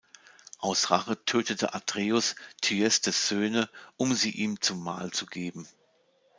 Aus 0.57 0.89
Rache 0.89 1.23
tötete 1.25 1.75
Atreus 1.75 2.35
Thyestes’ 2.59 3.27
Söhne, 3.27 3.69
um 3.97 4.15
sie 4.15 4.31
ihm 4.31 4.59
zum 4.59 4.83
Mahl 4.83 5.11
zu 5.11 5.27
geben. 5.27 5.67